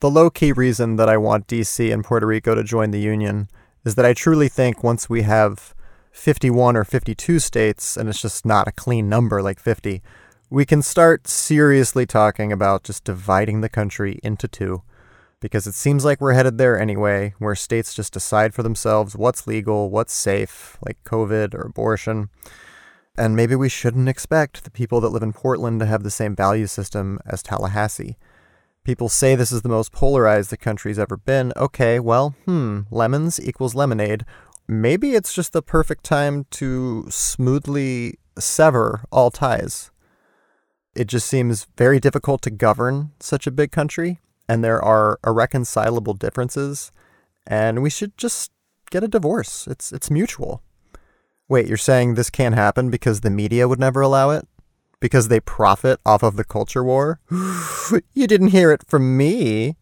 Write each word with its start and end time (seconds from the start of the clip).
The 0.00 0.10
low 0.10 0.30
key 0.30 0.52
reason 0.52 0.94
that 0.94 1.08
I 1.08 1.16
want 1.16 1.48
DC 1.48 1.92
and 1.92 2.04
Puerto 2.04 2.24
Rico 2.24 2.54
to 2.54 2.62
join 2.62 2.92
the 2.92 3.00
Union 3.00 3.48
is 3.84 3.96
that 3.96 4.04
I 4.06 4.14
truly 4.14 4.48
think 4.48 4.84
once 4.84 5.10
we 5.10 5.22
have 5.22 5.74
51 6.12 6.76
or 6.76 6.84
52 6.84 7.40
states, 7.40 7.96
and 7.96 8.08
it's 8.08 8.22
just 8.22 8.46
not 8.46 8.68
a 8.68 8.72
clean 8.72 9.08
number 9.08 9.42
like 9.42 9.58
50, 9.58 10.00
we 10.50 10.64
can 10.64 10.82
start 10.82 11.26
seriously 11.26 12.06
talking 12.06 12.52
about 12.52 12.84
just 12.84 13.02
dividing 13.02 13.60
the 13.60 13.68
country 13.68 14.20
into 14.22 14.46
two. 14.46 14.82
Because 15.40 15.66
it 15.66 15.74
seems 15.74 16.04
like 16.04 16.20
we're 16.20 16.32
headed 16.32 16.58
there 16.58 16.78
anyway, 16.78 17.34
where 17.40 17.56
states 17.56 17.92
just 17.92 18.12
decide 18.12 18.54
for 18.54 18.62
themselves 18.62 19.16
what's 19.16 19.48
legal, 19.48 19.90
what's 19.90 20.12
safe, 20.12 20.78
like 20.86 21.02
COVID 21.02 21.54
or 21.54 21.62
abortion. 21.62 22.28
And 23.16 23.34
maybe 23.34 23.56
we 23.56 23.68
shouldn't 23.68 24.08
expect 24.08 24.62
the 24.62 24.70
people 24.70 25.00
that 25.00 25.08
live 25.08 25.24
in 25.24 25.32
Portland 25.32 25.80
to 25.80 25.86
have 25.86 26.04
the 26.04 26.10
same 26.10 26.36
value 26.36 26.68
system 26.68 27.18
as 27.26 27.42
Tallahassee. 27.42 28.16
People 28.88 29.10
say 29.10 29.34
this 29.34 29.52
is 29.52 29.60
the 29.60 29.68
most 29.68 29.92
polarized 29.92 30.48
the 30.48 30.56
country's 30.56 30.98
ever 30.98 31.18
been. 31.18 31.52
Okay, 31.58 32.00
well, 32.00 32.34
hmm, 32.46 32.84
lemons 32.90 33.38
equals 33.38 33.74
lemonade. 33.74 34.24
Maybe 34.66 35.14
it's 35.14 35.34
just 35.34 35.52
the 35.52 35.60
perfect 35.60 36.04
time 36.04 36.46
to 36.52 37.04
smoothly 37.10 38.18
sever 38.38 39.04
all 39.12 39.30
ties. 39.30 39.90
It 40.94 41.06
just 41.06 41.26
seems 41.26 41.66
very 41.76 42.00
difficult 42.00 42.40
to 42.44 42.50
govern 42.50 43.10
such 43.20 43.46
a 43.46 43.50
big 43.50 43.72
country, 43.72 44.20
and 44.48 44.64
there 44.64 44.82
are 44.82 45.20
irreconcilable 45.22 46.14
differences, 46.14 46.90
and 47.46 47.82
we 47.82 47.90
should 47.90 48.16
just 48.16 48.52
get 48.90 49.04
a 49.04 49.08
divorce. 49.08 49.66
It's 49.66 49.92
it's 49.92 50.10
mutual. 50.10 50.62
Wait, 51.46 51.66
you're 51.66 51.76
saying 51.76 52.14
this 52.14 52.30
can't 52.30 52.54
happen 52.54 52.88
because 52.88 53.20
the 53.20 53.28
media 53.28 53.68
would 53.68 53.78
never 53.78 54.00
allow 54.00 54.30
it? 54.30 54.48
Because 55.00 55.28
they 55.28 55.40
profit 55.40 56.00
off 56.04 56.22
of 56.22 56.36
the 56.36 56.44
culture 56.44 56.84
war. 56.84 57.20
you 58.14 58.26
didn't 58.26 58.48
hear 58.48 58.72
it 58.72 58.86
from 58.86 59.16
me. 59.16 59.76